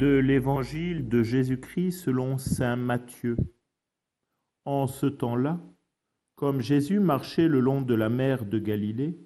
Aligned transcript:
de 0.00 0.16
l'Évangile 0.16 1.10
de 1.10 1.22
Jésus-Christ 1.22 1.92
selon 1.92 2.38
Saint 2.38 2.76
Matthieu. 2.76 3.36
En 4.64 4.86
ce 4.86 5.04
temps-là, 5.04 5.60
comme 6.36 6.62
Jésus 6.62 7.00
marchait 7.00 7.48
le 7.48 7.60
long 7.60 7.82
de 7.82 7.92
la 7.92 8.08
mer 8.08 8.46
de 8.46 8.58
Galilée, 8.58 9.20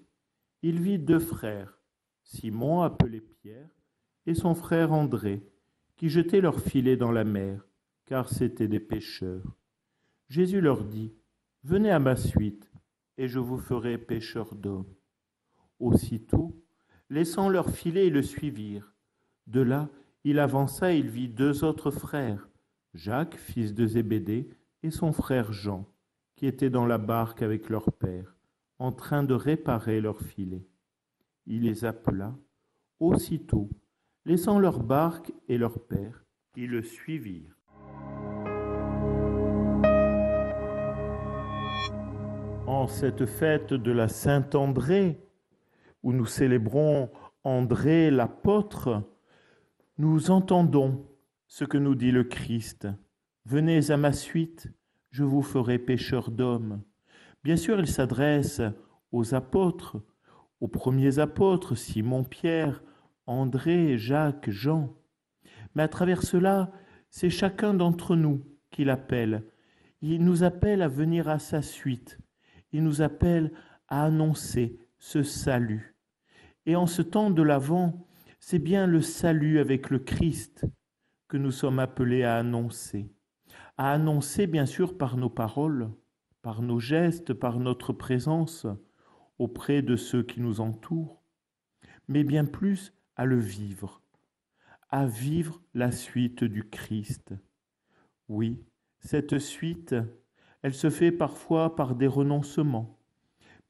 il 0.63 0.81
vit 0.81 0.99
deux 0.99 1.21
frères, 1.21 1.79
Simon 2.25 2.83
appelé 2.83 3.21
Pierre 3.21 3.71
et 4.27 4.35
son 4.35 4.57
frère 4.57 4.93
André, 4.93 5.49
qui 5.95 6.09
jetaient 6.09 6.41
leurs 6.41 6.59
filets 6.59 6.97
dans 6.97 7.13
la 7.13 7.23
mer, 7.23 7.69
car 8.05 8.29
c'étaient 8.29 8.67
des 8.67 8.81
pêcheurs. 8.81 9.57
Jésus 10.29 10.61
leur 10.61 10.83
dit, 10.83 11.15
Venez 11.63 11.93
à 11.93 12.01
ma 12.01 12.17
suite, 12.17 12.73
et 13.17 13.29
je 13.29 13.39
vous 13.39 13.59
ferai 13.59 13.97
pêcheurs 13.97 14.57
d'hommes. 14.57 14.93
Aussitôt, 15.79 16.61
laissant 17.11 17.49
leurs 17.49 17.71
filets, 17.71 18.09
ils 18.09 18.13
le 18.13 18.23
suivirent. 18.23 18.93
De 19.47 19.61
là, 19.61 19.89
il 20.25 20.39
avança 20.39 20.93
et 20.93 20.99
il 20.99 21.11
vit 21.11 21.29
deux 21.29 21.65
autres 21.65 21.91
frères, 21.91 22.49
Jacques, 22.95 23.37
fils 23.37 23.75
de 23.75 23.87
Zébédée, 23.87 24.49
et 24.83 24.91
son 24.91 25.13
frère 25.13 25.53
Jean, 25.53 25.87
qui 26.35 26.47
étaient 26.47 26.71
dans 26.71 26.87
la 26.87 26.99
barque 26.99 27.43
avec 27.43 27.69
leur 27.69 27.93
père, 27.93 28.35
en 28.79 28.91
train 28.91 29.23
de 29.23 29.35
réparer 29.35 30.01
leurs 30.01 30.23
filets. 30.23 30.67
Il 31.47 31.63
les 31.63 31.85
appela. 31.85 32.35
Aussitôt, 33.01 33.69
laissant 34.25 34.59
leur 34.59 34.81
barque 34.81 35.33
et 35.49 35.59
leur 35.59 35.79
père, 35.79 36.25
ils 36.57 36.71
le 36.71 36.83
suivirent. 36.83 37.59
En 42.67 42.87
cette 42.87 43.27
fête 43.27 43.75
de 43.75 43.93
la 43.93 44.09
Saint-André, 44.09 45.21
où 46.03 46.13
nous 46.15 46.27
célébrons 46.27 47.11
André 47.43 48.11
l'apôtre, 48.11 49.03
nous 49.97 50.33
entendons 50.33 51.07
ce 51.47 51.65
que 51.65 51.79
nous 51.79 51.95
dit 51.95 52.11
le 52.11 52.25
Christ. 52.25 52.89
Venez 53.45 53.93
à 53.93 53.97
ma 53.97 54.13
suite, 54.13 54.69
je 55.11 55.23
vous 55.23 55.43
ferai 55.43 55.79
pécheur 55.79 56.33
d'hommes. 56.33 56.83
Bien 57.45 57.57
sûr, 57.57 57.79
il 57.79 57.87
s'adresse 57.87 58.61
aux 59.13 59.35
apôtres, 59.35 60.03
aux 60.61 60.67
premiers 60.67 61.21
apôtres, 61.21 61.77
Simon, 61.77 62.25
Pierre, 62.25 62.83
André, 63.27 63.97
Jacques, 63.97 64.51
Jean. 64.51 64.93
Mais 65.77 65.85
à 65.85 65.89
travers 65.89 66.23
cela, 66.23 66.73
c'est 67.11 67.31
chacun 67.31 67.73
d'entre 67.73 68.17
nous 68.17 68.43
qu'il 68.73 68.91
appelle. 68.91 69.45
Il 70.03 70.25
nous 70.25 70.43
appelle 70.43 70.83
à 70.83 70.89
venir 70.89 71.29
à 71.29 71.39
sa 71.39 71.63
suite. 71.63 72.19
Il 72.73 72.83
nous 72.83 73.01
appelle 73.01 73.53
à 73.87 74.05
annoncer 74.05 74.77
ce 74.99 75.23
salut. 75.23 75.95
Et 76.67 76.75
en 76.75 76.87
ce 76.87 77.03
temps 77.03 77.31
de 77.31 77.43
l'Avent, 77.43 78.05
c'est 78.47 78.59
bien 78.59 78.87
le 78.87 79.01
salut 79.01 79.59
avec 79.59 79.89
le 79.89 79.99
Christ 79.99 80.67
que 81.29 81.39
nous 81.39 81.51
sommes 81.51 81.79
appelés 81.79 82.25
à 82.25 82.37
annoncer. 82.37 83.11
À 83.79 83.91
annoncer, 83.91 84.47
bien 84.47 84.67
sûr, 84.67 84.99
par 84.99 85.17
nos 85.17 85.31
paroles, 85.31 85.91
par 86.43 86.61
nos 86.61 86.79
gestes, 86.79 87.33
par 87.33 87.59
notre 87.59 87.95
présence 87.95 88.67
auprès 89.39 89.81
de 89.81 89.97
ceux 89.97 90.23
qui 90.23 90.43
nous 90.43 90.61
entourent, 90.61 91.23
mais 92.07 92.23
bien 92.23 92.45
plus 92.45 92.93
à 93.17 93.25
le 93.25 93.39
vivre, 93.39 94.03
à 94.91 95.07
vivre 95.07 95.63
la 95.73 95.91
suite 95.91 96.45
du 96.45 96.69
Christ. 96.69 97.33
Oui, 98.29 98.63
cette 98.99 99.39
suite, 99.39 99.95
elle 100.61 100.75
se 100.75 100.91
fait 100.91 101.13
parfois 101.13 101.75
par 101.75 101.95
des 101.95 102.09
renoncements, 102.09 103.01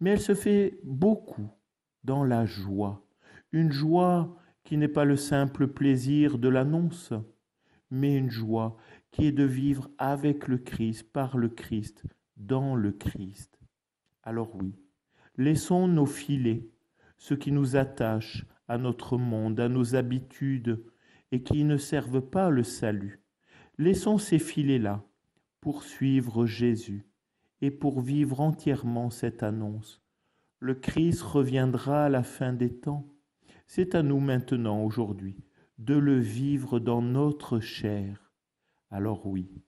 mais 0.01 0.11
elle 0.11 0.21
se 0.21 0.35
fait 0.35 0.81
beaucoup 0.83 1.49
dans 2.03 2.25
la 2.25 2.45
joie, 2.45 3.07
une 3.53 3.71
joie 3.71 4.37
qui 4.65 4.79
n'est 4.79 4.89
pas 4.89 5.05
le 5.05 5.17
simple 5.17 5.69
plaisir 5.69 6.39
de 6.39 6.49
l'annonce, 6.49 7.13
mais 7.91 8.17
une 8.17 8.31
joie 8.31 8.77
qui 9.11 9.27
est 9.27 9.33
de 9.33 9.45
vivre 9.45 9.91
avec 9.99 10.49
le 10.49 10.59
Christ, 10.59 11.05
par 11.13 11.37
le 11.37 11.49
Christ, 11.49 12.05
dans 12.37 12.75
le 12.75 12.91
Christ. 12.91 13.61
Alors 14.23 14.57
oui, 14.57 14.75
laissons 15.37 15.87
nos 15.87 16.07
filets, 16.07 16.67
ce 17.19 17.35
qui 17.35 17.53
nous 17.53 17.77
attache 17.77 18.47
à 18.67 18.79
notre 18.79 19.19
monde, 19.19 19.61
à 19.61 19.69
nos 19.69 19.95
habitudes, 19.95 20.83
et 21.31 21.43
qui 21.43 21.65
ne 21.65 21.77
servent 21.77 22.23
pas 22.23 22.51
le 22.51 22.63
salut. 22.63 23.21
Laissons 23.79 24.19
ces 24.19 24.39
filets-là 24.39 25.05
pour 25.61 25.83
suivre 25.83 26.47
Jésus 26.47 27.07
et 27.61 27.71
pour 27.71 28.01
vivre 28.01 28.41
entièrement 28.41 29.11
cette 29.11 29.43
annonce. 29.43 30.03
Le 30.61 30.75
Christ 30.75 31.23
reviendra 31.23 32.07
à 32.07 32.09
la 32.09 32.23
fin 32.23 32.53
des 32.53 32.73
temps 32.73 33.14
c'est 33.77 33.97
à 33.97 34.05
nous 34.05 34.21
maintenant, 34.21 34.85
aujourd'hui, 34.85 35.43
de 35.79 35.97
le 35.97 36.17
vivre 36.17 36.79
dans 36.79 37.03
notre 37.03 37.59
chair. 37.59 38.31
Alors 38.89 39.27
oui, 39.27 39.65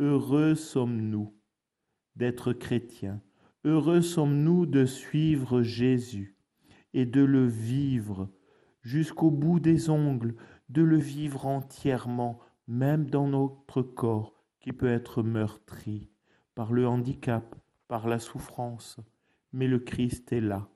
heureux 0.00 0.56
sommes-nous 0.56 1.32
d'être 2.16 2.52
chrétiens, 2.52 3.22
heureux 3.64 4.00
sommes-nous 4.00 4.66
de 4.66 4.84
suivre 4.84 5.62
Jésus 5.62 6.36
et 6.92 7.06
de 7.06 7.22
le 7.22 7.46
vivre 7.46 8.28
jusqu'au 8.82 9.30
bout 9.30 9.60
des 9.60 9.90
ongles, 9.90 10.34
de 10.68 10.82
le 10.82 10.98
vivre 10.98 11.46
entièrement, 11.46 12.40
même 12.66 13.08
dans 13.08 13.28
notre 13.28 13.80
corps 13.80 14.42
qui 14.58 14.72
peut 14.72 14.90
être 14.90 15.22
meurtri 15.22 16.10
par 16.56 16.72
le 16.72 16.88
handicap, 16.88 17.54
par 17.86 18.08
la 18.08 18.18
souffrance. 18.18 18.96
Mais 19.52 19.68
le 19.68 19.78
Christ 19.78 20.32
est 20.32 20.40
là 20.40 20.68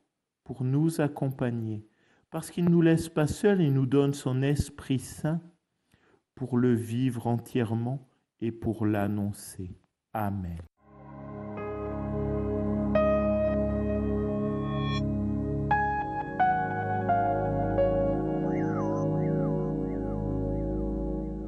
pour 0.44 0.62
nous 0.62 1.00
accompagner 1.00 1.89
parce 2.30 2.50
qu'il 2.50 2.64
ne 2.64 2.70
nous 2.70 2.82
laisse 2.82 3.08
pas 3.08 3.26
seuls, 3.26 3.60
il 3.60 3.72
nous 3.72 3.86
donne 3.86 4.14
son 4.14 4.42
Esprit 4.42 5.00
Saint 5.00 5.40
pour 6.34 6.56
le 6.56 6.74
vivre 6.74 7.26
entièrement 7.26 8.08
et 8.40 8.52
pour 8.52 8.86
l'annoncer. 8.86 9.70
Amen. 10.12 10.58